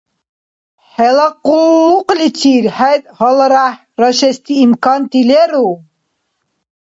[0.89, 5.69] ХӀела къуллукъличир хӀед гьаларяхӀ рашести имканти леру?